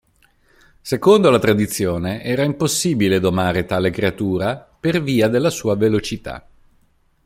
[0.81, 6.43] Secondo la tradizione era impossibile domare tale creatura per via della sua velocità.